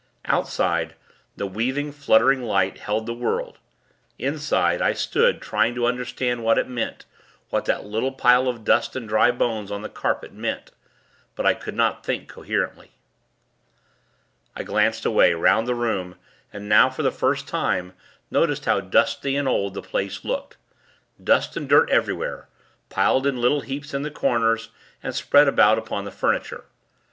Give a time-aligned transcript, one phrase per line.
[0.25, 0.95] Outside,
[1.35, 3.59] the weaving, fluttering light held the world.
[4.17, 7.05] Inside, I stood, trying to understand what it meant
[7.51, 10.71] what that little pile of dust and dry bones, on the carpet, meant.
[11.35, 12.93] But I could not think, coherently.
[14.55, 16.15] I glanced away, 'round the room,
[16.51, 17.93] and now, for the first time,
[18.31, 20.57] noticed how dusty and old the place looked.
[21.23, 22.49] Dust and dirt everywhere;
[22.89, 24.69] piled in little heaps in the corners,
[25.03, 26.63] and spread about upon the furniture.